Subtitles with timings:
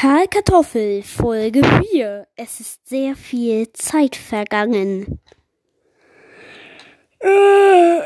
[0.00, 1.60] Karl Kartoffel, Folge
[1.90, 2.28] 4.
[2.36, 5.18] Es ist sehr viel Zeit vergangen.
[7.18, 7.98] Äh,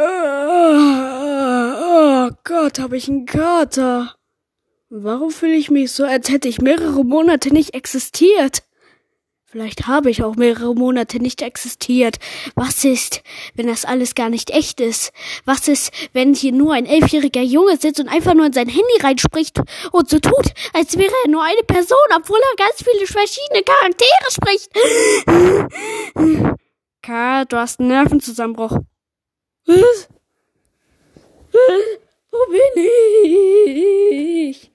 [0.00, 4.14] oh Gott, habe ich einen Kater.
[4.88, 8.62] Warum fühle ich mich so, als hätte ich mehrere Monate nicht existiert?
[9.54, 12.16] Vielleicht habe ich auch mehrere Monate nicht existiert.
[12.56, 13.22] Was ist,
[13.54, 15.12] wenn das alles gar nicht echt ist?
[15.44, 19.00] Was ist, wenn hier nur ein elfjähriger Junge sitzt und einfach nur in sein Handy
[19.00, 19.60] reinspricht
[19.92, 24.28] und so tut, als wäre er nur eine Person, obwohl er ganz viele verschiedene Charaktere
[24.32, 24.72] spricht?
[27.00, 28.76] Karl, du hast einen Nervenzusammenbruch.
[29.66, 30.08] Was?
[32.32, 32.84] Wo bin
[34.50, 34.72] ich?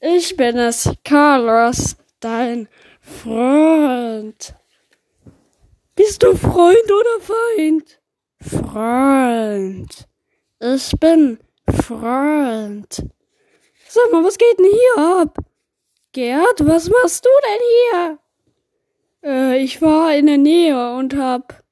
[0.00, 2.66] Ich bin es, Carlos, dein
[3.02, 4.54] Freund.
[5.96, 8.00] Bist du Freund oder Feind?
[8.40, 10.08] Freund.
[10.60, 11.38] Ich bin
[11.68, 13.04] Freund.
[13.88, 15.36] Sag mal, was geht denn hier ab?
[16.12, 18.18] Gerd, was machst du denn hier?
[19.24, 21.62] Äh, ich war in der Nähe und hab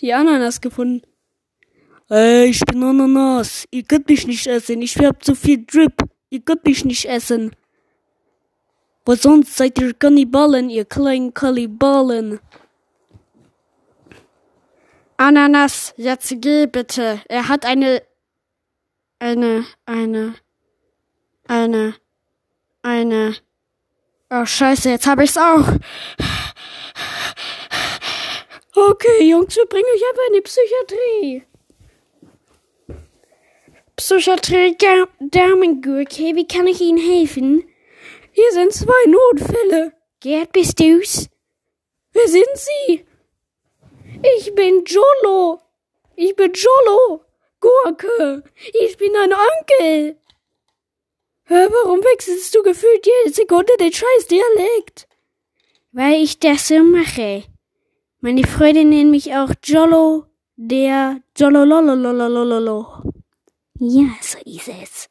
[0.00, 1.02] die Ananas gefunden.
[2.10, 3.66] Ey, ich bin Ananas.
[3.70, 4.82] Ihr könnt mich nicht essen.
[4.82, 5.94] Ich hab zu viel Drip.
[6.28, 7.56] Ihr könnt mich nicht essen.
[9.04, 12.40] Weil sonst seid ihr Kannibalen, ihr kleinen Kannibalen.
[15.16, 17.20] Ananas, jetzt geh bitte.
[17.28, 18.02] Er hat eine,
[19.18, 20.34] eine, eine,
[21.46, 21.94] eine,
[22.82, 23.36] eine.
[24.30, 25.68] Oh Scheiße, jetzt hab ich's auch.
[28.74, 31.42] Okay, Jungs, wir bringen euch einfach in die Psychiatrie.
[33.96, 34.76] Psychiatrie
[35.20, 37.64] Damengurke, wie kann ich Ihnen helfen?
[38.36, 39.92] Hier sind zwei Notfälle.
[40.18, 41.28] Gerd, bist du's?
[42.12, 43.06] Wer sind Sie?
[44.36, 45.60] Ich bin Jolo.
[46.16, 47.24] Ich bin Jolo.
[47.60, 48.42] Gurke.
[48.82, 50.18] Ich bin ein Onkel.
[51.44, 55.06] Hör, warum wechselst du gefühlt jede Sekunde den scheiß Dialekt?
[55.92, 57.44] Weil ich das so mache.
[58.20, 63.12] Meine Freunde nennen mich auch Jolo, der Jolololololololo.
[63.78, 65.08] Ja, so ist es.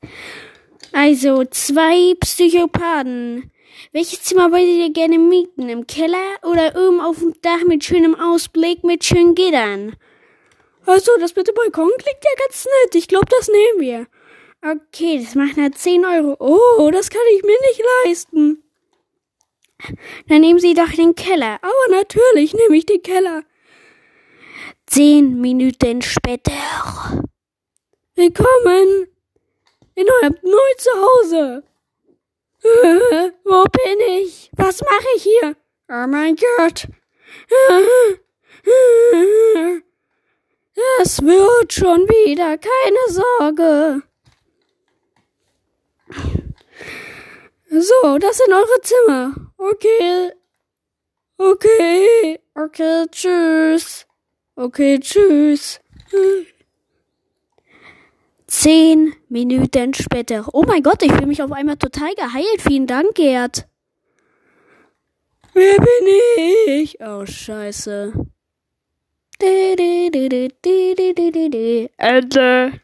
[0.93, 3.51] Also zwei Psychopathen.
[3.91, 5.67] Welches Zimmer wollt ihr gerne mieten?
[5.67, 9.95] Im Keller oder oben auf dem Dach mit schönem Ausblick mit schönen Gittern?
[10.85, 12.95] Also, das mit dem Balkon klingt ja ganz nett.
[12.95, 14.07] Ich glaube, das nehmen wir.
[14.61, 16.37] Okay, das macht halt 10 Euro.
[16.39, 18.63] Oh, das kann ich mir nicht leisten.
[20.27, 21.57] Dann nehmen Sie doch den Keller.
[21.61, 23.43] Aber natürlich nehme ich den Keller.
[24.85, 26.53] Zehn Minuten später.
[28.15, 29.12] Willkommen
[29.95, 31.63] in eurem neuen Zuhause.
[33.43, 34.49] Wo bin ich?
[34.55, 35.55] Was mache ich hier?
[35.89, 36.87] Oh mein Gott.
[41.01, 44.01] Es wird schon wieder, keine Sorge.
[47.69, 49.35] So, das sind eure Zimmer.
[49.57, 50.31] Okay.
[51.37, 52.39] Okay.
[52.55, 54.05] Okay, tschüss.
[54.55, 55.79] Okay, tschüss.
[58.55, 60.45] Zehn Minuten später.
[60.53, 62.61] Oh mein Gott, ich fühle mich auf einmal total geheilt.
[62.61, 63.67] Vielen Dank, Gerd.
[65.53, 66.99] Wer bin ich?
[67.01, 68.13] Oh, scheiße.
[71.97, 72.82] Ende.